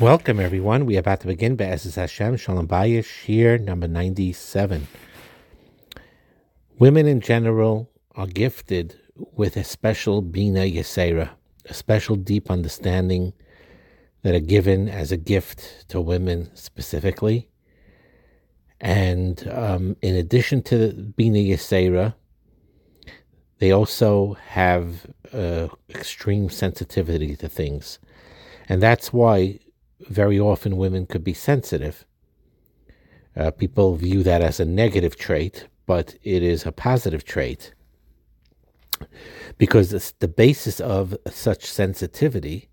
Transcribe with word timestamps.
Welcome, 0.00 0.40
everyone. 0.40 0.86
We 0.86 0.96
are 0.96 1.00
about 1.00 1.20
to 1.20 1.26
begin 1.26 1.56
Be'ezes 1.56 1.96
Hashem, 1.96 2.38
Shalom 2.38 2.66
Bayis, 2.66 3.24
here, 3.24 3.58
number 3.58 3.86
97. 3.86 4.88
Women 6.78 7.06
in 7.06 7.20
general 7.20 7.90
are 8.16 8.26
gifted 8.26 8.98
with 9.14 9.58
a 9.58 9.62
special 9.62 10.22
Bina 10.22 10.60
Yesera, 10.60 11.28
a 11.66 11.74
special 11.74 12.16
deep 12.16 12.50
understanding 12.50 13.34
that 14.22 14.34
are 14.34 14.40
given 14.40 14.88
as 14.88 15.12
a 15.12 15.18
gift 15.18 15.84
to 15.88 16.00
women 16.00 16.50
specifically. 16.54 17.50
And 18.80 19.46
um, 19.48 19.96
in 20.00 20.14
addition 20.14 20.62
to 20.62 20.94
Bina 20.94 21.40
Yesera, 21.40 22.14
they 23.58 23.70
also 23.70 24.32
have 24.48 25.04
uh, 25.34 25.68
extreme 25.90 26.48
sensitivity 26.48 27.36
to 27.36 27.50
things. 27.50 27.98
And 28.66 28.82
that's 28.82 29.12
why 29.12 29.58
very 30.08 30.38
often 30.38 30.76
women 30.76 31.06
could 31.06 31.24
be 31.24 31.34
sensitive. 31.34 32.04
Uh, 33.36 33.50
people 33.50 33.94
view 33.96 34.22
that 34.22 34.42
as 34.42 34.58
a 34.58 34.64
negative 34.64 35.16
trait, 35.16 35.68
but 35.86 36.16
it 36.22 36.42
is 36.42 36.66
a 36.66 36.72
positive 36.72 37.24
trait 37.24 37.74
because 39.58 40.12
the 40.18 40.28
basis 40.28 40.80
of 40.80 41.16
such 41.28 41.64
sensitivity 41.66 42.68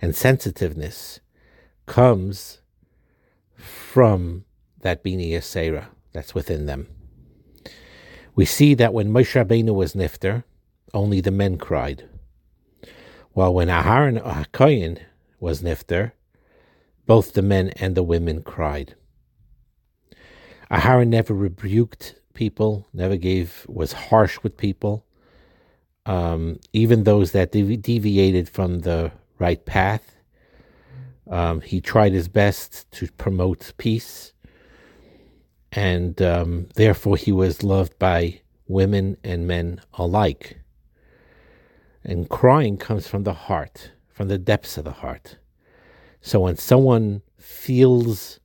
and 0.00 0.14
sensitiveness 0.14 1.20
comes 1.86 2.60
from 3.56 4.44
that 4.80 5.02
Bini 5.02 5.30
Yasera 5.30 5.86
that's 6.12 6.34
within 6.34 6.66
them. 6.66 6.88
We 8.34 8.44
see 8.44 8.74
that 8.74 8.92
when 8.92 9.08
Moshe 9.08 9.32
Rabbeinu 9.32 9.74
was 9.74 9.94
nifter, 9.94 10.44
only 10.92 11.20
the 11.20 11.30
men 11.30 11.56
cried, 11.56 12.08
while 13.32 13.54
when 13.54 13.68
Aharon 13.68 14.22
HaKoyin 14.22 15.00
was 15.40 15.62
nifter, 15.62 16.12
both 17.06 17.32
the 17.32 17.42
men 17.42 17.70
and 17.76 17.94
the 17.94 18.02
women 18.02 18.42
cried. 18.42 18.94
Aharon 20.70 21.08
never 21.08 21.32
rebuked 21.32 22.16
people, 22.34 22.86
never 22.92 23.16
gave, 23.16 23.64
was 23.68 23.92
harsh 23.92 24.38
with 24.42 24.56
people. 24.56 25.06
Um, 26.04 26.60
even 26.72 27.04
those 27.04 27.32
that 27.32 27.52
devi- 27.52 27.76
deviated 27.76 28.48
from 28.48 28.80
the 28.80 29.12
right 29.38 29.64
path, 29.64 30.16
um, 31.28 31.60
he 31.60 31.80
tried 31.80 32.12
his 32.12 32.28
best 32.28 32.90
to 32.92 33.08
promote 33.12 33.72
peace. 33.76 34.32
And 35.72 36.20
um, 36.22 36.68
therefore, 36.74 37.16
he 37.16 37.32
was 37.32 37.62
loved 37.62 37.98
by 37.98 38.40
women 38.68 39.16
and 39.24 39.46
men 39.46 39.80
alike. 39.94 40.60
And 42.04 42.28
crying 42.28 42.76
comes 42.76 43.08
from 43.08 43.24
the 43.24 43.34
heart, 43.34 43.90
from 44.08 44.28
the 44.28 44.38
depths 44.38 44.78
of 44.78 44.84
the 44.84 44.92
heart. 44.92 45.38
So 46.26 46.40
when 46.40 46.56
someone 46.56 47.22
feels 47.38 48.40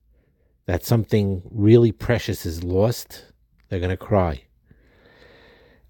that 0.67 0.85
something 0.85 1.41
really 1.49 1.91
precious 1.91 2.45
is 2.45 2.63
lost, 2.63 3.25
they're 3.67 3.79
going 3.79 3.89
to 3.89 3.97
cry. 3.97 4.43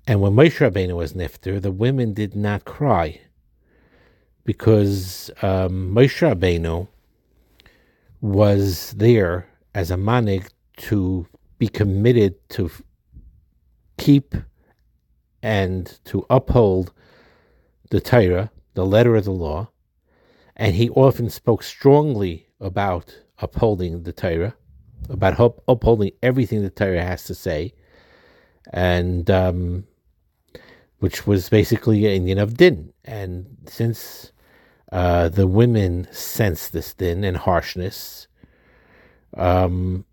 And 0.07 0.21
when 0.21 0.31
Moshe 0.31 0.59
Rabbeinu 0.59 0.95
was 0.95 1.11
nifter, 1.11 1.61
the 1.61 1.69
women 1.69 2.13
did 2.13 2.33
not 2.33 2.63
cry 2.63 3.19
because 4.45 5.31
um, 5.41 5.93
Moshe 5.93 6.21
Rabbeinu 6.25 6.87
was 8.21 8.91
there 8.91 9.49
as 9.75 9.91
a 9.91 9.97
manig 9.97 10.47
to 10.77 11.27
be 11.59 11.67
committed 11.67 12.35
to 12.51 12.71
keep 13.97 14.33
and 15.43 15.99
to 16.05 16.25
uphold 16.29 16.93
the 17.89 17.99
Torah, 17.99 18.49
the 18.75 18.85
letter 18.85 19.17
of 19.17 19.25
the 19.25 19.31
law, 19.31 19.67
and 20.55 20.75
he 20.75 20.89
often 20.89 21.29
spoke 21.29 21.63
strongly 21.63 22.47
about 22.59 23.17
upholding 23.39 24.03
the 24.03 24.13
Torah, 24.13 24.55
about 25.09 25.61
upholding 25.67 26.11
everything 26.21 26.61
the 26.61 26.69
Torah 26.69 27.03
has 27.03 27.23
to 27.25 27.35
say, 27.35 27.73
and 28.71 29.29
um, 29.29 29.85
which 30.99 31.25
was 31.25 31.49
basically 31.49 32.05
an 32.05 32.25
inyan 32.25 32.41
of 32.41 32.57
din. 32.57 32.93
And 33.03 33.57
since 33.65 34.31
uh, 34.91 35.29
the 35.29 35.47
women 35.47 36.07
sensed 36.11 36.73
this 36.73 36.93
din 36.93 37.23
and 37.23 37.37
harshness, 37.37 38.27
um, 39.35 40.05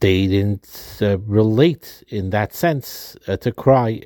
they 0.00 0.26
didn't 0.26 0.98
uh, 1.00 1.18
relate 1.20 2.04
in 2.08 2.30
that 2.30 2.54
sense 2.54 3.16
uh, 3.26 3.36
to 3.38 3.52
cry 3.52 4.02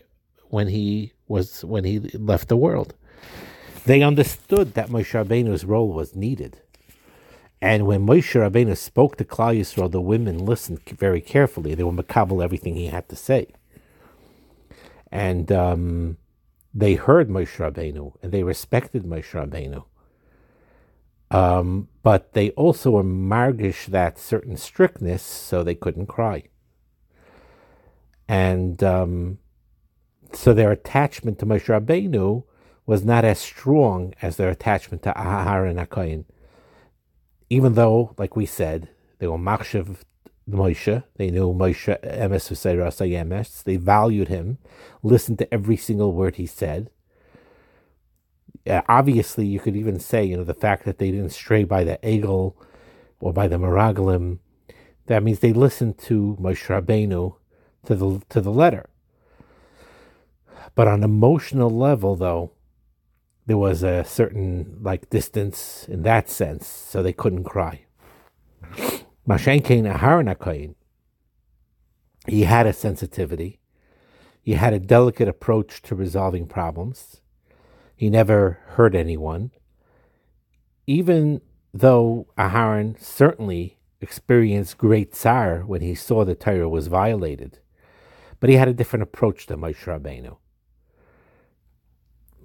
when 0.48 0.68
he 0.68 1.12
was 1.26 1.64
when 1.64 1.84
he 1.84 1.98
left 2.14 2.48
the 2.48 2.56
world. 2.56 2.94
They 3.88 4.02
understood 4.02 4.74
that 4.74 4.90
Moshe 4.90 5.14
Rabbeinu's 5.14 5.64
role 5.64 5.88
was 5.88 6.14
needed. 6.14 6.60
And 7.62 7.86
when 7.86 8.06
Moshe 8.06 8.38
Rabbeinu 8.38 8.76
spoke 8.76 9.16
to 9.16 9.24
Klal 9.24 9.58
Yisrael, 9.58 9.90
the 9.90 9.98
women 9.98 10.44
listened 10.44 10.80
very 10.84 11.22
carefully. 11.22 11.74
They 11.74 11.82
were 11.82 11.90
makabel 11.90 12.44
everything 12.44 12.76
he 12.76 12.88
had 12.88 13.08
to 13.08 13.16
say. 13.16 13.46
And 15.10 15.50
um, 15.50 16.18
they 16.74 16.96
heard 16.96 17.30
Moshe 17.30 17.56
Rabbeinu, 17.56 18.12
and 18.22 18.30
they 18.30 18.42
respected 18.42 19.04
Moshe 19.04 19.30
Rabbeinu. 19.30 19.86
Um, 21.30 21.88
but 22.02 22.34
they 22.34 22.50
also 22.50 22.90
were 22.90 23.02
margish 23.02 23.86
that 23.86 24.18
certain 24.18 24.58
strictness, 24.58 25.22
so 25.22 25.62
they 25.62 25.74
couldn't 25.74 26.08
cry. 26.08 26.42
And 28.28 28.84
um, 28.84 29.38
so 30.34 30.52
their 30.52 30.72
attachment 30.72 31.38
to 31.38 31.46
Moshe 31.46 31.68
Rabbeinu 31.68 32.44
was 32.88 33.04
not 33.04 33.22
as 33.22 33.38
strong 33.38 34.14
as 34.22 34.36
their 34.36 34.48
attachment 34.48 35.02
to 35.02 35.12
Aharon 35.12 35.86
HaKoyin. 35.86 36.24
Even 37.50 37.74
though, 37.74 38.14
like 38.16 38.34
we 38.34 38.46
said, 38.46 38.88
they 39.18 39.26
were 39.26 39.36
Machshav 39.36 39.98
Moshe, 40.48 41.04
they 41.16 41.30
knew 41.30 41.52
Moshe 41.52 42.00
Emes 42.02 42.48
Yemes, 42.48 43.62
they 43.64 43.76
valued 43.76 44.28
him, 44.28 44.56
listened 45.02 45.38
to 45.38 45.52
every 45.52 45.76
single 45.76 46.14
word 46.14 46.36
he 46.36 46.46
said. 46.46 46.88
Uh, 48.66 48.80
obviously, 48.88 49.46
you 49.46 49.60
could 49.60 49.76
even 49.76 50.00
say, 50.00 50.24
you 50.24 50.38
know, 50.38 50.44
the 50.44 50.54
fact 50.54 50.86
that 50.86 50.96
they 50.96 51.10
didn't 51.10 51.32
stray 51.32 51.64
by 51.64 51.84
the 51.84 51.98
Egel 52.02 52.54
or 53.20 53.34
by 53.34 53.46
the 53.48 53.56
Meraglim, 53.56 54.38
that 55.08 55.22
means 55.22 55.40
they 55.40 55.52
listened 55.52 55.98
to 55.98 56.38
Moshe 56.40 56.64
Rabbeinu 56.68 57.34
to 57.84 57.94
the 57.94 58.22
to 58.30 58.40
the 58.40 58.50
letter. 58.50 58.88
But 60.74 60.88
on 60.88 61.04
emotional 61.04 61.68
level, 61.68 62.16
though, 62.16 62.52
there 63.48 63.56
was 63.56 63.82
a 63.82 64.04
certain 64.04 64.76
like 64.82 65.08
distance 65.08 65.86
in 65.88 66.02
that 66.02 66.28
sense, 66.28 66.66
so 66.66 67.02
they 67.02 67.14
couldn't 67.14 67.44
cry. 67.44 67.86
Mashenkein 69.26 69.90
Aharon 69.90 70.74
he 72.26 72.42
had 72.42 72.66
a 72.66 72.74
sensitivity. 72.74 73.58
He 74.42 74.52
had 74.52 74.74
a 74.74 74.78
delicate 74.78 75.28
approach 75.28 75.80
to 75.82 75.94
resolving 75.94 76.46
problems. 76.46 77.22
He 77.96 78.10
never 78.10 78.60
hurt 78.76 78.94
anyone. 78.94 79.50
Even 80.86 81.40
though 81.72 82.26
Aharon 82.36 83.00
certainly 83.00 83.78
experienced 84.02 84.76
great 84.76 85.14
tsar 85.14 85.60
when 85.60 85.80
he 85.80 85.94
saw 85.94 86.22
the 86.22 86.34
Torah 86.34 86.68
was 86.68 86.88
violated, 86.88 87.60
but 88.40 88.50
he 88.50 88.56
had 88.56 88.68
a 88.68 88.74
different 88.74 89.04
approach 89.04 89.46
than 89.46 89.60
Moshe 89.60 89.84
Rabbeinu. 89.84 90.36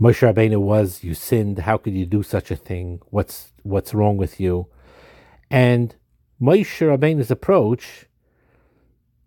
Moshe 0.03 0.19
Rabbeinu 0.19 0.59
was, 0.59 1.01
you 1.01 1.13
sinned. 1.13 1.59
How 1.59 1.77
could 1.77 1.93
you 1.93 2.05
do 2.05 2.23
such 2.23 2.51
a 2.51 2.57
thing? 2.57 2.99
What's 3.09 3.53
what's 3.61 3.93
wrong 3.93 4.17
with 4.17 4.37
you? 4.37 4.67
And 5.49 5.95
Moshe 6.41 6.81
Rabbeinu's 6.81 7.31
approach 7.31 8.07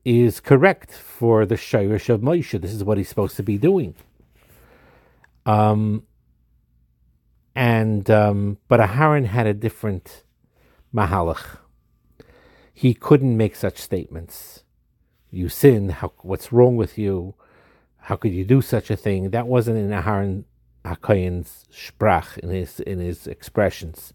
is 0.05 0.39
correct 0.39 0.93
for 0.93 1.47
the 1.47 1.55
Shirish 1.55 2.11
of 2.11 2.21
Moshe. 2.21 2.61
This 2.61 2.75
is 2.75 2.85
what 2.85 2.99
he's 2.99 3.09
supposed 3.09 3.37
to 3.37 3.43
be 3.43 3.57
doing. 3.57 3.95
Um, 5.47 6.03
and 7.55 8.11
um, 8.11 8.59
but 8.69 8.79
Aharon 8.79 9.25
had 9.25 9.47
a 9.47 9.55
different 9.55 10.25
mahalach. 10.95 11.57
He 12.75 12.93
couldn't 12.93 13.35
make 13.35 13.57
such 13.57 13.79
statements. 13.79 14.63
You 15.31 15.49
sinned. 15.49 15.93
How, 15.93 16.13
what's 16.19 16.53
wrong 16.53 16.77
with 16.77 16.99
you? 16.99 17.35
How 17.97 18.17
could 18.17 18.33
you 18.33 18.45
do 18.45 18.61
such 18.61 18.91
a 18.91 18.97
thing? 18.97 19.31
That 19.31 19.47
wasn't 19.47 19.79
in 19.79 19.89
Aharon 19.89 20.45
Hakoyan's 20.87 21.65
sprach 21.73 22.39
in 22.39 22.51
his 22.51 22.81
in 22.81 22.99
his 22.99 23.27
expressions, 23.27 24.13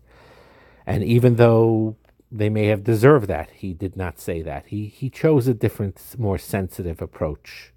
and 0.86 1.04
even 1.04 1.36
though 1.36 1.98
they 2.32 2.50
may 2.50 2.68
have 2.68 2.84
deserved 2.84 3.28
that, 3.28 3.50
he 3.52 3.74
did 3.74 3.96
not 3.98 4.20
say 4.20 4.42
that. 4.42 4.68
He 4.68 4.88
he 4.88 5.10
chose 5.10 5.48
a 5.48 5.54
different, 5.54 6.02
more 6.18 6.38
sensitive 6.38 7.02
approach. 7.02 7.74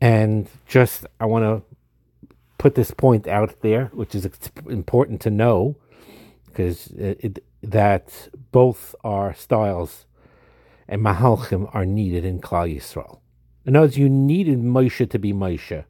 And 0.00 0.48
just 0.66 1.06
I 1.20 1.26
want 1.26 1.44
to 1.44 1.76
put 2.58 2.74
this 2.74 2.90
point 2.90 3.26
out 3.28 3.60
there, 3.62 3.86
which 3.92 4.14
is 4.14 4.28
important 4.68 5.20
to 5.22 5.30
know, 5.30 5.76
because 6.46 6.92
that 7.62 8.28
both 8.52 8.94
our 9.04 9.34
styles 9.34 10.06
and 10.88 11.00
mahalchim 11.00 11.72
are 11.74 11.86
needed 11.86 12.24
in 12.24 12.40
Klal 12.40 12.74
Yisrael. 12.74 13.20
Other 13.66 13.80
words, 13.80 13.96
you 13.96 14.08
needed 14.08 14.58
Moshe 14.58 15.08
to 15.08 15.18
be 15.18 15.32
Moshe 15.32 15.84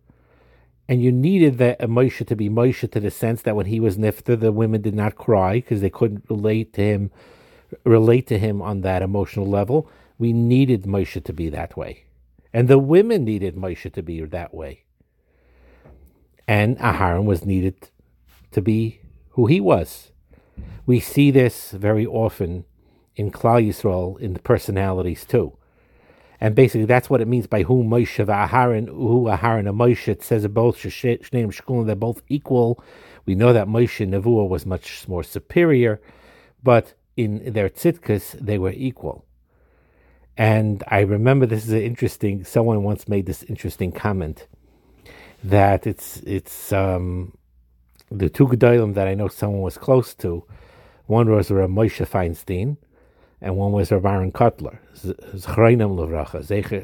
and 0.89 1.03
you 1.03 1.11
needed 1.11 1.59
that 1.59 1.81
Moshe 1.81 2.27
to 2.27 2.37
be 2.37 2.49
Moshe 2.49 2.91
to 2.91 3.01
the 3.01 3.11
sense 3.11 3.43
that 3.43 3.57
when 3.57 3.67
he 3.67 3.81
was 3.81 3.97
nifter, 3.97 4.39
the 4.39 4.53
women 4.53 4.83
did 4.83 4.95
not 4.95 5.17
cry 5.17 5.55
because 5.55 5.81
they 5.81 5.91
couldn't 5.91 6.25
relate 6.29 6.73
to 6.75 6.83
him, 6.83 7.11
relate 7.85 8.27
to 8.27 8.39
him 8.39 8.61
on 8.61 8.83
that 8.83 9.03
emotional 9.03 9.47
level. 9.47 9.89
We 10.19 10.33
needed 10.33 10.83
Moshe 10.85 11.23
to 11.23 11.33
be 11.33 11.49
that 11.49 11.77
way, 11.77 12.05
and 12.53 12.69
the 12.69 12.79
women 12.79 13.25
needed 13.25 13.57
Moshe 13.57 13.93
to 13.93 14.03
be 14.03 14.21
that 14.21 14.55
way. 14.55 14.85
And 16.47 16.79
Aharon 16.79 17.25
was 17.25 17.47
needed 17.47 17.89
to 18.53 18.61
be 18.61 19.01
who 19.31 19.47
he 19.47 19.61
was. 19.61 20.11
We 20.87 21.01
see 21.01 21.31
this 21.31 21.71
very 21.71 22.07
often 22.07 22.65
in 23.17 23.31
Klal 23.31 23.67
Yisrael 23.67 24.19
in 24.21 24.35
the 24.35 24.41
personalities 24.41 25.25
too. 25.25 25.57
And 26.41 26.55
basically, 26.55 26.87
that's 26.87 27.09
what 27.09 27.21
it 27.21 27.29
means 27.29 27.47
by 27.47 27.63
who 27.63 27.85
Moshe 27.85 28.25
Aharon, 28.25 28.89
who 28.89 29.25
Aharon 29.25 29.69
and 29.69 29.79
Moshe. 29.79 30.09
It 30.09 30.23
says 30.23 30.47
both 30.49 30.79
Shneim 30.79 31.21
Shkulim, 31.31 31.87
they're 31.87 31.95
both 31.95 32.23
equal. 32.29 32.83
We 33.27 33.35
know 33.35 33.53
that 33.53 33.69
Moshe 33.69 34.07
Nevuah 34.07 34.49
was 34.49 34.67
much 34.67 35.09
more 35.09 35.23
superior, 35.23 36.01
but 36.63 36.95
in 37.17 37.53
their 37.53 37.69
tzitkas, 37.69 38.33
they 38.33 38.59
were 38.59 38.73
equal. 38.73 39.25
And 40.37 40.83
I 40.89 41.01
remember 41.01 41.47
this 41.47 41.65
is 41.65 41.73
an 41.73 41.83
interesting. 41.83 42.45
Someone 42.45 42.83
once 42.83 43.09
made 43.09 43.27
this 43.27 43.45
interesting 43.45 43.93
comment 43.93 44.49
that 45.45 45.87
it's 45.87 46.17
it's 46.27 46.73
um, 46.73 47.37
the 48.11 48.29
two 48.29 48.49
gedolim 48.49 48.95
that 48.95 49.07
I 49.07 49.15
know 49.15 49.29
someone 49.29 49.63
was 49.63 49.79
close 49.79 50.15
to. 50.15 50.45
One 51.07 51.31
was 51.31 51.51
Rav 51.51 51.71
Moshe 51.71 52.07
Feinstein, 52.09 52.79
and 53.45 53.57
one 53.57 53.73
was 53.73 53.93
Rav 53.93 54.07
Aaron 54.07 54.33
Kotler, 54.33 54.79
Zechreinim 54.97 55.95
Levracha, 55.99 56.43
Zecher 56.43 56.83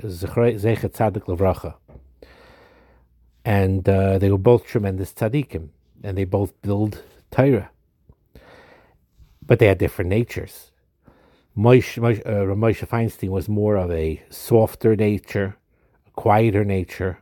Levracha. 1.24 1.74
And 3.46 3.88
uh, 3.88 4.18
they 4.18 4.30
were 4.30 4.36
both 4.36 4.66
tremendous 4.66 5.14
tzaddikim, 5.14 5.70
and 6.04 6.18
they 6.18 6.24
both 6.24 6.52
build 6.60 7.02
Torah. 7.30 7.70
But 9.44 9.58
they 9.58 9.68
had 9.68 9.78
different 9.78 10.10
natures. 10.10 10.70
Moshe, 11.56 11.98
Moshe, 11.98 12.20
uh, 12.26 12.86
Feinstein 12.86 13.30
was 13.30 13.48
more 13.48 13.76
of 13.76 13.90
a 13.90 14.22
softer 14.28 14.94
nature, 14.94 15.56
a 16.06 16.10
quieter 16.10 16.62
nature, 16.62 17.20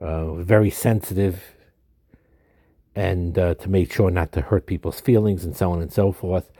uh, 0.00 0.32
very 0.36 0.70
sensitive, 0.70 1.54
and 2.96 3.38
uh, 3.38 3.54
to 3.56 3.68
make 3.68 3.92
sure 3.92 4.10
not 4.10 4.32
to 4.32 4.40
hurt 4.40 4.64
people's 4.64 5.02
feelings 5.02 5.44
and 5.44 5.54
so 5.54 5.70
on 5.70 5.82
and 5.82 5.92
so 5.92 6.12
forth. 6.12 6.50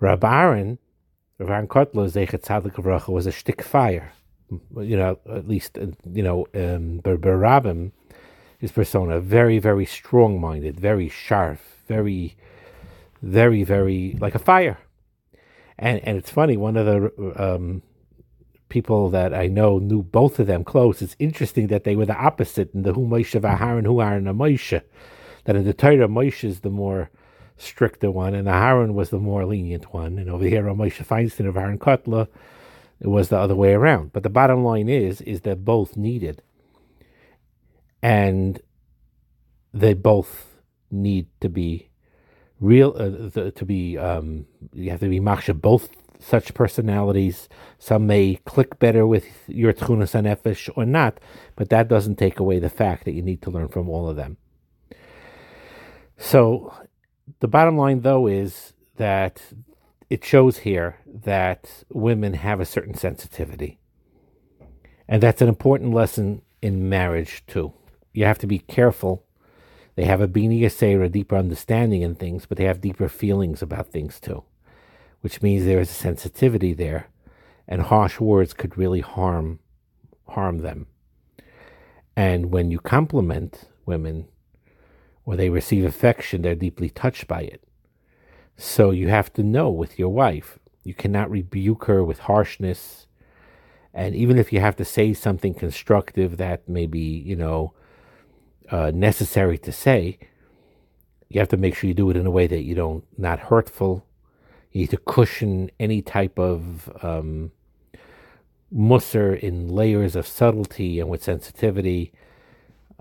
Rab 0.00 0.24
Aaron 0.24 0.78
Rav 1.40 1.68
Kotler 1.68 2.10
Zechet 2.10 2.42
Tzadik 2.42 2.74
Avracha 2.74 3.08
was 3.08 3.26
a 3.26 3.32
shtick 3.32 3.62
fire. 3.62 4.12
You 4.76 4.96
know, 4.96 5.18
at 5.32 5.48
least 5.48 5.78
uh, 5.78 5.86
you 6.12 6.22
know, 6.22 6.46
um, 6.54 7.00
Berabim, 7.02 7.92
his 8.58 8.72
persona, 8.72 9.20
very 9.20 9.58
very 9.58 9.86
strong 9.86 10.38
minded, 10.38 10.78
very 10.78 11.08
sharp, 11.08 11.58
very, 11.86 12.36
very 13.22 13.64
very 13.64 14.16
like 14.20 14.34
a 14.34 14.38
fire. 14.38 14.78
And 15.78 16.00
and 16.00 16.18
it's 16.18 16.30
funny, 16.30 16.58
one 16.58 16.76
of 16.76 16.84
the 16.84 17.42
um, 17.42 17.82
people 18.68 19.08
that 19.10 19.32
I 19.32 19.46
know 19.46 19.78
knew 19.78 20.02
both 20.02 20.38
of 20.40 20.46
them 20.46 20.62
close. 20.62 21.00
It's 21.00 21.16
interesting 21.18 21.68
that 21.68 21.84
they 21.84 21.96
were 21.96 22.06
the 22.06 22.16
opposite 22.16 22.74
in 22.74 22.82
the 22.82 22.92
Hu 22.92 23.06
Moshe 23.06 23.40
Vaharan 23.40 23.86
Hu 23.86 24.02
Aaron 24.02 24.24
Moshe. 24.24 24.82
That 25.44 25.56
in 25.56 25.64
the 25.64 25.72
Torah, 25.72 26.06
Moshe 26.06 26.44
is 26.44 26.60
the 26.60 26.70
more 26.70 27.08
stricter 27.60 28.10
one, 28.10 28.34
and 28.34 28.48
Aharon 28.48 28.94
was 28.94 29.10
the 29.10 29.18
more 29.18 29.44
lenient 29.44 29.92
one. 29.92 30.18
And 30.18 30.30
over 30.30 30.44
here, 30.44 30.64
Moshe 30.64 31.04
Feinstein 31.04 31.48
of 31.48 31.56
Aaron 31.56 31.78
Kotler, 31.78 32.28
it 33.00 33.08
was 33.08 33.28
the 33.28 33.38
other 33.38 33.54
way 33.54 33.72
around. 33.72 34.12
But 34.12 34.22
the 34.22 34.30
bottom 34.30 34.64
line 34.64 34.88
is, 34.88 35.20
is 35.22 35.42
that 35.42 35.64
both 35.64 35.96
needed, 35.96 36.42
and 38.02 38.60
they 39.72 39.94
both 39.94 40.56
need 40.90 41.26
to 41.40 41.48
be 41.48 41.90
real. 42.58 42.94
Uh, 42.96 43.50
to 43.50 43.64
be, 43.64 43.96
um, 43.98 44.46
you 44.72 44.90
have 44.90 45.00
to 45.00 45.08
be 45.08 45.20
maksha 45.20 45.58
both 45.58 45.90
such 46.18 46.54
personalities. 46.54 47.48
Some 47.78 48.06
may 48.06 48.36
click 48.44 48.78
better 48.78 49.06
with 49.06 49.26
your 49.48 49.72
tchunas 49.72 50.14
and 50.14 50.76
or 50.76 50.84
not, 50.84 51.18
but 51.56 51.70
that 51.70 51.88
doesn't 51.88 52.16
take 52.16 52.38
away 52.38 52.58
the 52.58 52.68
fact 52.68 53.04
that 53.04 53.12
you 53.12 53.22
need 53.22 53.42
to 53.42 53.50
learn 53.50 53.68
from 53.68 53.88
all 53.88 54.08
of 54.08 54.16
them. 54.16 54.36
So 56.18 56.74
the 57.40 57.48
bottom 57.48 57.76
line, 57.76 58.00
though, 58.00 58.26
is 58.26 58.72
that 58.96 59.40
it 60.08 60.24
shows 60.24 60.58
here 60.58 60.98
that 61.06 61.84
women 61.88 62.34
have 62.34 62.60
a 62.60 62.64
certain 62.66 62.94
sensitivity. 62.94 63.78
And 65.08 65.22
that's 65.22 65.42
an 65.42 65.48
important 65.48 65.94
lesson 65.94 66.42
in 66.60 66.88
marriage, 66.88 67.44
too. 67.46 67.72
You 68.12 68.24
have 68.24 68.38
to 68.38 68.46
be 68.46 68.58
careful. 68.58 69.24
They 69.94 70.04
have 70.04 70.20
a 70.20 70.28
bini 70.28 70.64
a 70.64 71.08
deeper 71.08 71.36
understanding 71.36 72.02
in 72.02 72.14
things, 72.14 72.46
but 72.46 72.58
they 72.58 72.64
have 72.64 72.80
deeper 72.80 73.08
feelings 73.08 73.62
about 73.62 73.88
things, 73.88 74.18
too, 74.18 74.44
which 75.20 75.42
means 75.42 75.64
there 75.64 75.80
is 75.80 75.90
a 75.90 75.94
sensitivity 75.94 76.72
there, 76.72 77.08
and 77.68 77.82
harsh 77.82 78.18
words 78.18 78.52
could 78.52 78.76
really 78.76 79.00
harm 79.00 79.60
harm 80.28 80.58
them. 80.58 80.86
And 82.16 82.52
when 82.52 82.70
you 82.70 82.78
compliment 82.78 83.68
women, 83.86 84.28
or 85.24 85.36
they 85.36 85.50
receive 85.50 85.84
affection, 85.84 86.42
they're 86.42 86.54
deeply 86.54 86.90
touched 86.90 87.26
by 87.26 87.42
it. 87.42 87.62
So 88.56 88.90
you 88.90 89.08
have 89.08 89.32
to 89.34 89.42
know 89.42 89.70
with 89.70 89.98
your 89.98 90.10
wife, 90.10 90.58
you 90.82 90.94
cannot 90.94 91.30
rebuke 91.30 91.84
her 91.84 92.04
with 92.04 92.20
harshness. 92.20 93.06
And 93.92 94.14
even 94.14 94.38
if 94.38 94.52
you 94.52 94.60
have 94.60 94.76
to 94.76 94.84
say 94.84 95.14
something 95.14 95.54
constructive 95.54 96.36
that 96.36 96.68
may 96.68 96.86
be, 96.86 97.00
you 97.00 97.36
know, 97.36 97.74
uh, 98.70 98.90
necessary 98.94 99.58
to 99.58 99.72
say, 99.72 100.18
you 101.28 101.40
have 101.40 101.48
to 101.48 101.56
make 101.56 101.74
sure 101.74 101.88
you 101.88 101.94
do 101.94 102.10
it 102.10 102.16
in 102.16 102.26
a 102.26 102.30
way 102.30 102.46
that 102.46 102.62
you 102.62 102.74
don't 102.74 103.04
not 103.16 103.38
hurtful. 103.38 104.04
You 104.72 104.82
need 104.82 104.90
to 104.90 104.96
cushion 104.98 105.70
any 105.78 106.02
type 106.02 106.38
of 106.38 106.90
um, 107.02 107.52
musser 108.70 109.34
in 109.34 109.68
layers 109.68 110.16
of 110.16 110.26
subtlety 110.26 111.00
and 111.00 111.08
with 111.08 111.22
sensitivity. 111.22 112.12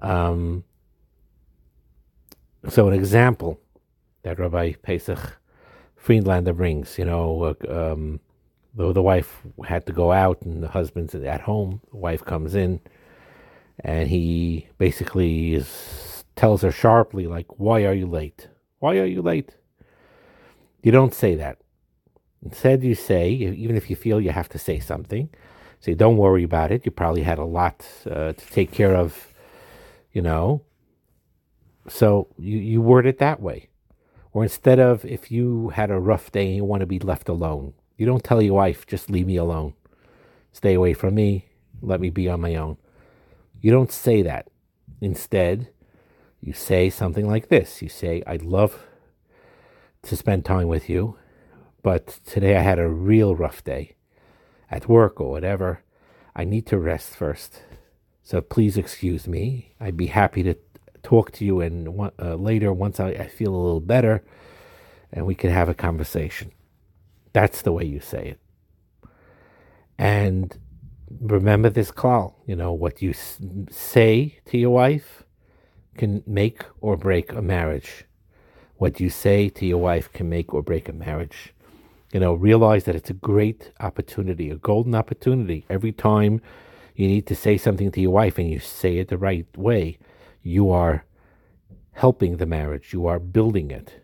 Um, 0.01 0.63
so 2.67 2.88
an 2.88 2.94
example 2.94 3.59
that 4.23 4.39
Rabbi 4.39 4.73
Pesach 4.81 5.39
Friedlander 5.95 6.53
brings, 6.53 6.97
you 6.97 7.06
know, 7.06 7.56
uh, 7.69 7.91
um, 7.91 8.19
the, 8.73 8.91
the 8.94 9.01
wife 9.01 9.41
had 9.65 9.85
to 9.88 9.94
go 9.94 10.11
out 10.11 10.41
and 10.41 10.63
the 10.63 10.69
husband's 10.69 11.15
at 11.15 11.41
home. 11.41 11.81
The 11.91 11.97
wife 11.97 12.23
comes 12.23 12.56
in 12.56 12.79
and 13.79 14.09
he 14.09 14.67
basically 14.77 15.53
is, 15.53 16.23
tells 16.35 16.61
her 16.61 16.71
sharply, 16.71 17.27
like, 17.27 17.47
why 17.59 17.85
are 17.85 17.94
you 17.94 18.07
late? 18.07 18.47
Why 18.79 18.97
are 18.97 19.05
you 19.05 19.21
late? 19.21 19.55
You 20.81 20.91
don't 20.91 21.13
say 21.13 21.35
that. 21.35 21.57
Instead, 22.43 22.84
you 22.84 22.95
say, 22.95 23.31
even 23.31 23.75
if 23.75 23.89
you 23.89 23.95
feel 23.95 24.22
you 24.22 24.31
have 24.31 24.50
to 24.50 24.57
say 24.57 24.79
something, 24.79 25.29
say, 25.81 25.93
don't 25.93 26.17
worry 26.17 26.43
about 26.43 26.72
it. 26.72 26.86
You 26.86 26.91
probably 26.91 27.24
had 27.24 27.38
a 27.38 27.45
lot 27.45 27.86
uh, 28.10 28.34
to 28.34 28.45
take 28.51 28.72
care 28.72 28.95
of, 28.95 29.34
you 30.13 30.22
know, 30.22 30.62
so 31.89 32.27
you, 32.38 32.58
you 32.58 32.81
word 32.81 33.05
it 33.05 33.17
that 33.19 33.41
way. 33.41 33.69
Or 34.31 34.43
instead 34.43 34.79
of 34.79 35.03
if 35.05 35.31
you 35.31 35.69
had 35.69 35.89
a 35.91 36.00
rough 36.00 36.31
day 36.31 36.48
and 36.48 36.55
you 36.55 36.63
want 36.63 36.81
to 36.81 36.86
be 36.86 37.00
left 37.00 37.29
alone, 37.29 37.74
you 37.98 38.05
don't 38.05 38.24
tell 38.24 38.41
your 38.41 38.53
wife, 38.53 38.86
just 38.86 39.10
leave 39.10 39.27
me 39.27 39.36
alone. 39.36 39.74
Stay 40.53 40.74
away 40.74 40.93
from 40.93 41.15
me. 41.15 41.48
Let 41.81 42.00
me 42.00 42.10
be 42.10 42.29
on 42.29 42.41
my 42.41 42.55
own. 42.55 42.77
You 43.62 43.72
don't 43.72 43.91
say 43.91 44.22
that. 44.22 44.50
Instead, 45.01 45.69
you 46.41 46.53
say 46.53 46.89
something 46.89 47.27
like 47.27 47.50
this. 47.50 47.81
You 47.81 47.89
say, 47.89 48.24
I'd 48.25 48.43
love 48.43 48.86
to 50.03 50.15
spend 50.15 50.46
time 50.46 50.67
with 50.67 50.89
you, 50.89 51.17
but 51.84 52.19
today 52.25 52.55
I 52.55 52.62
had 52.62 52.79
a 52.79 52.88
real 52.88 53.36
rough 53.36 53.63
day 53.63 53.96
at 54.72 54.88
work 54.88 55.19
or 55.19 55.29
whatever. 55.29 55.84
I 56.36 56.46
need 56.46 56.65
to 56.67 56.77
rest 56.77 57.15
first. 57.15 57.63
So 58.24 58.41
please 58.41 58.77
excuse 58.77 59.27
me. 59.27 59.74
I'd 59.79 59.98
be 59.98 60.08
happy 60.08 60.43
to 60.43 60.55
talk 61.03 61.32
to 61.34 61.46
you 61.46 61.62
and 61.62 62.12
uh, 62.20 62.36
later 62.36 62.72
once 62.74 63.00
I, 63.00 63.10
I 63.10 63.27
feel 63.27 63.53
a 63.53 63.58
little 63.58 63.79
better 63.79 64.24
and 65.12 65.25
we 65.25 65.36
can 65.36 65.50
have 65.50 65.70
a 65.70 65.74
conversation. 65.74 66.51
That's 67.34 67.62
the 67.62 67.72
way 67.72 67.86
you 67.86 68.00
say 68.00 68.29
it. 68.29 68.39
And 69.98 70.58
remember 71.20 71.70
this 71.70 71.91
call, 71.91 72.41
you 72.46 72.56
know, 72.56 72.72
what 72.72 73.01
you 73.01 73.12
s- 73.12 73.39
say 73.70 74.39
to 74.46 74.58
your 74.58 74.72
wife 74.72 75.24
can 75.98 76.24
make 76.25 76.63
or 76.82 76.96
break 76.96 77.34
a 77.34 77.41
marriage. 77.41 78.06
What 78.77 79.00
you 79.00 79.10
say 79.10 79.50
to 79.50 79.65
your 79.65 79.79
wife 79.79 80.12
can 80.13 80.29
make 80.29 80.53
or 80.53 80.63
break 80.63 80.88
a 80.88 80.94
marriage. 80.94 81.53
You 82.13 82.20
know, 82.20 82.34
realize 82.34 82.86
that 82.86 82.96
it's 82.96 83.10
a 83.10 83.13
great 83.13 83.72
opportunity, 83.79 84.50
a 84.50 84.56
golden 84.56 84.96
opportunity. 84.96 85.65
Every 85.70 85.91
time 85.91 86.41
you 86.96 87.08
need 87.08 87.27
to 87.27 87.36
say 87.36 87.58
something 87.58 87.91
to 87.91 88.01
your 88.01 88.12
wife 88.12 88.38
and 88.38 88.50
you 88.50 88.60
say 88.60 88.98
it 88.98 89.10
the 89.10 89.18
right 89.18 89.46
way, 89.58 90.00
you 90.43 90.72
are 90.72 91.05
helping 91.91 92.38
the 92.38 92.46
marriage, 92.46 92.93
you 92.93 93.08
are 93.08 93.19
building 93.19 93.72
it. 93.72 94.01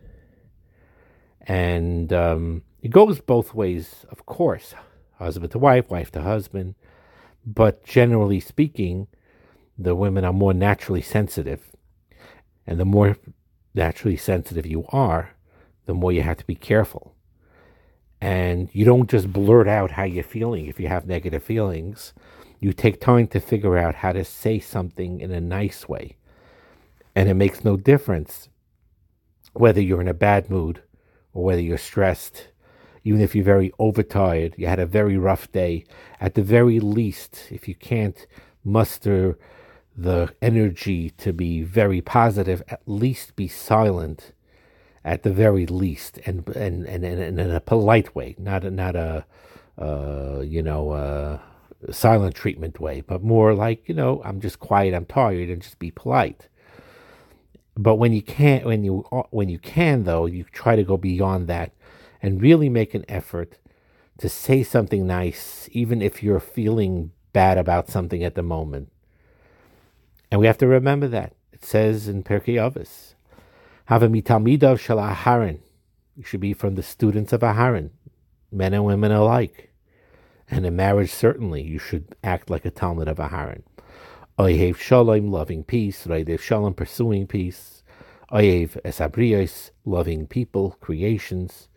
And 1.42 2.12
um, 2.12 2.64
it 2.82 2.90
goes 2.90 3.20
both 3.20 3.54
ways, 3.54 4.06
of 4.10 4.26
course 4.26 4.74
husband 5.18 5.52
to 5.52 5.60
wife, 5.60 5.90
wife 5.90 6.12
to 6.12 6.22
husband. 6.22 6.76
But 7.46 7.84
generally 7.84 8.40
speaking, 8.40 9.08
the 9.78 9.96
women 9.96 10.26
are 10.26 10.34
more 10.34 10.54
naturally 10.54 11.02
sensitive. 11.02 11.72
And 12.66 12.80
the 12.80 12.86
more 12.86 13.18
naturally 13.74 14.18
sensitive 14.18 14.66
you 14.66 14.86
are, 14.90 15.32
the 15.86 15.94
more 15.94 16.12
you 16.12 16.22
have 16.22 16.38
to 16.38 16.46
be 16.46 16.56
careful. 16.56 17.14
And 18.20 18.70
you 18.74 18.86
don't 18.86 19.10
just 19.10 19.32
blurt 19.32 19.68
out 19.68 19.92
how 19.92 20.04
you're 20.04 20.24
feeling 20.24 20.66
if 20.66 20.80
you 20.80 20.88
have 20.88 21.06
negative 21.06 21.44
feelings. 21.44 22.14
You 22.60 22.74
take 22.74 23.00
time 23.00 23.28
to 23.28 23.40
figure 23.40 23.78
out 23.78 23.96
how 23.96 24.14
to 24.14 24.24
say 24.24 24.60
something 24.60 25.20
in 25.20 25.32
a 25.32 25.42
nice 25.42 25.88
way. 25.88 26.16
And 27.16 27.30
it 27.30 27.36
makes 27.36 27.64
no 27.64 27.78
difference 27.78 28.50
whether 29.54 29.82
you're 29.82 30.02
in 30.02 30.08
a 30.08 30.14
bad 30.14 30.50
mood 30.50 30.82
or 31.34 31.44
whether 31.44 31.62
you're 31.62 31.78
stressed, 31.78 32.50
even 33.04 33.22
if 33.22 33.36
you're 33.36 33.46
very 33.46 33.72
overtired, 33.80 34.56
you 34.58 34.68
had 34.68 34.80
a 34.80 34.86
very 34.86 35.18
rough 35.18 35.52
day. 35.52 35.86
At 36.20 36.34
the 36.34 36.44
very 36.44 36.80
least, 36.80 37.48
if 37.52 37.68
you 37.68 37.76
can't 37.76 38.26
muster 38.64 39.38
the 39.96 40.34
energy 40.42 41.12
to 41.12 41.32
be 41.32 41.62
very 41.62 42.02
positive, 42.02 42.62
at 42.68 42.82
least 42.86 43.36
be 43.36 43.48
silent 43.48 44.34
at 45.06 45.24
the 45.24 45.32
very 45.32 45.66
least, 45.68 46.20
and 46.26 46.48
and 46.50 46.86
and, 46.86 47.06
and 47.06 47.40
in 47.40 47.52
a 47.52 47.60
polite 47.62 48.16
way, 48.16 48.36
not 48.40 48.66
a, 48.66 48.72
not 48.72 48.96
a 48.96 49.26
uh, 49.78 50.42
you 50.44 50.64
know 50.64 50.92
uh, 50.92 51.40
silent 51.92 52.36
treatment 52.36 52.80
way, 52.80 53.02
but 53.02 53.24
more 53.24 53.54
like 53.54 53.88
you 53.88 53.94
know 53.96 54.22
I'm 54.26 54.42
just 54.42 54.60
quiet, 54.60 54.96
I'm 54.96 55.06
tired, 55.06 55.50
and 55.50 55.62
just 55.62 55.78
be 55.80 55.92
polite. 55.92 56.50
But 57.78 57.96
when 57.96 58.14
you 58.14 58.22
can't, 58.22 58.66
when 58.66 58.84
you 58.84 59.00
when 59.32 59.50
you 59.50 59.60
can 59.60 60.04
though, 60.04 60.26
you 60.26 60.46
try 60.46 60.76
to 60.76 60.84
go 60.84 60.98
beyond 60.98 61.48
that, 61.48 61.72
and 62.22 62.42
really 62.42 62.70
make 62.70 62.94
an 62.94 63.06
effort 63.10 63.58
to 64.18 64.30
say 64.30 64.64
something 64.64 65.06
nice, 65.06 65.68
even 65.72 66.02
if 66.02 66.24
you're 66.24 66.40
feeling 66.40 67.12
bad 67.34 67.58
about 67.58 67.90
something 67.90 68.24
at 68.24 68.36
the 68.36 68.42
moment. 68.42 68.92
And 70.32 70.40
we 70.40 70.48
have 70.48 70.58
to 70.60 70.68
remember 70.68 71.08
that 71.10 71.34
it 71.52 71.66
says 71.66 72.08
in 72.08 72.24
Pirkei 72.24 72.56
Avos, 72.56 73.14
have 73.86 74.04
a 74.04 74.08
mitalmidav 74.08 74.80
shel 74.80 74.98
Aharon. 74.98 75.60
You 76.16 76.24
should 76.24 76.40
be 76.40 76.54
from 76.54 76.76
the 76.76 76.84
students 76.84 77.34
of 77.34 77.42
Aharon, 77.42 77.90
men 78.52 78.74
and 78.74 78.86
women 78.86 79.12
alike. 79.12 79.72
And 80.50 80.66
in 80.66 80.76
marriage, 80.76 81.12
certainly, 81.12 81.62
you 81.62 81.80
should 81.80 82.16
act 82.24 82.50
like 82.50 82.66
a 82.66 82.72
talmid 82.72 83.08
of 83.08 83.18
Aharon. 83.18 83.64
Oyev 84.38 84.76
Shalom, 84.76 85.32
loving 85.32 85.64
peace. 85.64 86.06
Raidev 86.06 86.42
Shalom, 86.42 86.74
pursuing 86.74 87.26
peace. 87.26 87.84
Oyev 88.34 88.72
Esabrios, 88.84 89.72
loving 89.86 90.28
people, 90.28 90.76
creations. 90.82 91.70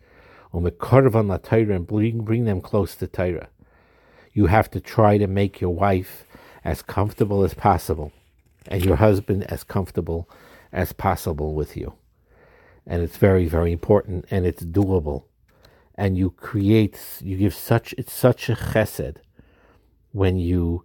Umekorvan 0.53 1.29
la 1.29 1.37
Torah, 1.37 1.77
and 1.77 1.87
bring, 1.87 2.19
bring 2.19 2.43
them 2.43 2.59
close 2.59 2.95
to 2.95 3.07
Torah. 3.07 3.47
You 4.33 4.47
have 4.47 4.69
to 4.71 4.81
try 4.81 5.17
to 5.17 5.25
make 5.25 5.61
your 5.61 5.73
wife 5.73 6.25
as 6.65 6.81
comfortable 6.81 7.45
as 7.45 7.53
possible, 7.53 8.11
and 8.67 8.83
your 8.83 8.97
husband 8.97 9.45
as 9.45 9.63
comfortable 9.63 10.29
as 10.73 10.91
possible 10.91 11.53
with 11.53 11.77
you. 11.77 11.93
And 12.85 13.01
it's 13.01 13.15
very, 13.15 13.45
very 13.45 13.71
important 13.71 14.25
and 14.29 14.45
it's 14.45 14.63
doable. 14.63 15.23
And 15.95 16.17
you 16.17 16.31
create, 16.31 16.99
you 17.21 17.37
give 17.37 17.53
such, 17.53 17.93
it's 17.97 18.11
such 18.11 18.49
a 18.49 18.55
chesed 18.55 19.15
when 20.11 20.37
you 20.37 20.83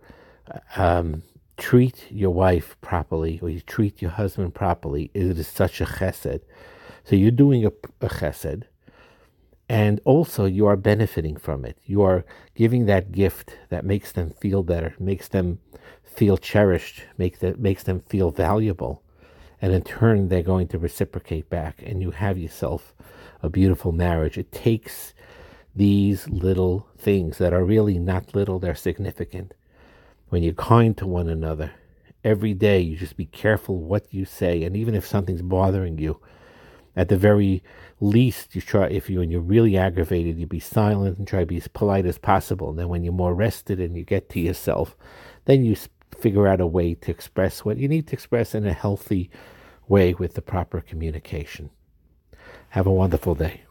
um, 0.76 1.25
treat 1.56 2.06
your 2.11 2.30
wife 2.30 2.76
properly 2.80 3.38
or 3.42 3.49
you 3.49 3.61
treat 3.61 4.02
your 4.02 4.12
husband 4.12 4.54
properly. 4.54 5.11
It 5.14 5.38
is 5.38 5.46
such 5.46 5.80
a 5.80 5.84
chesed. 5.84 6.40
So 7.04 7.16
you're 7.16 7.30
doing 7.30 7.64
a, 7.64 7.73
a 8.00 8.08
chesed 8.08 8.64
and 9.68 10.00
also 10.04 10.44
you 10.44 10.66
are 10.66 10.76
benefiting 10.76 11.37
from 11.37 11.64
it. 11.64 11.78
You 11.84 12.02
are 12.02 12.25
giving 12.54 12.87
that 12.87 13.12
gift 13.12 13.56
that 13.70 13.84
makes 13.84 14.12
them 14.12 14.30
feel 14.30 14.62
better, 14.62 14.94
makes 14.99 15.28
them 15.28 15.61
feel 16.02 16.37
cherished, 16.37 17.02
make 17.18 17.38
that 17.40 17.58
makes 17.58 17.82
them 17.82 18.00
feel 18.00 18.30
valuable 18.30 19.04
and 19.64 19.73
in 19.73 19.82
turn 19.82 20.28
they're 20.28 20.42
going 20.42 20.68
to 20.68 20.78
reciprocate 20.78 21.49
back 21.49 21.82
and 21.82 22.02
you 22.02 22.11
have 22.11 22.37
yourself 22.37 22.94
a 23.42 23.49
beautiful 23.49 23.92
marriage 23.92 24.37
it 24.37 24.52
takes 24.52 25.14
these 25.75 26.28
little 26.28 26.87
things 26.99 27.38
that 27.38 27.54
are 27.54 27.64
really 27.64 27.99
not 27.99 28.34
little 28.34 28.58
they're 28.58 28.75
significant 28.75 29.54
when 30.28 30.43
you're 30.43 30.54
kind 30.54 30.97
to 30.97 31.07
one 31.07 31.28
another 31.28 31.73
every 32.23 32.54
day 32.54 32.81
you 32.81 32.97
just 32.97 33.16
be 33.16 33.26
careful 33.26 33.78
what 33.78 34.12
you 34.12 34.25
say 34.25 34.62
and 34.62 34.76
even 34.76 34.95
if 34.95 35.07
something's 35.07 35.43
bothering 35.43 35.99
you 35.99 36.19
at 36.97 37.09
the 37.09 37.16
very 37.16 37.62
least 38.00 38.54
you 38.54 38.61
try 38.61 38.87
if 38.87 39.11
you 39.11 39.21
and 39.21 39.31
you're 39.31 39.40
really 39.40 39.76
aggravated 39.76 40.38
you 40.38 40.47
be 40.47 40.61
silent 40.61 41.19
and 41.19 41.28
try 41.28 41.40
to 41.40 41.47
be 41.47 41.57
as 41.57 41.69
polite 41.69 42.07
as 42.07 42.19
possible 42.19 42.71
and 42.71 42.78
then 42.78 42.88
when 42.88 43.04
you're 43.04 43.12
more 43.12 43.35
rested 43.35 43.78
and 43.78 43.97
you 43.97 44.04
get 44.04 44.28
to 44.28 44.40
yourself 44.40 44.97
then 45.45 45.64
you 45.64 45.76
figure 46.14 46.49
out 46.49 46.61
a 46.61 46.66
way 46.66 46.95
to 46.95 47.11
express 47.11 47.64
what 47.64 47.76
you 47.76 47.88
need 47.88 48.07
to 48.07 48.14
express 48.14 48.54
in 48.54 48.66
a 48.66 48.73
healthy 48.73 49.31
way 49.88 50.14
with 50.14 50.35
the 50.35 50.43
proper 50.43 50.81
communication. 50.81 51.71
Have 52.71 52.87
a 52.87 52.93
wonderful 52.93 53.35
day. 53.35 53.62